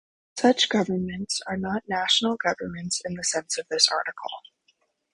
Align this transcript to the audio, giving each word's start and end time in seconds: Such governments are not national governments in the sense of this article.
Such 0.35 0.67
governments 0.67 1.41
are 1.45 1.57
not 1.57 1.83
national 1.87 2.35
governments 2.35 3.03
in 3.05 3.13
the 3.13 3.23
sense 3.23 3.59
of 3.59 3.67
this 3.69 3.87
article. 3.87 4.31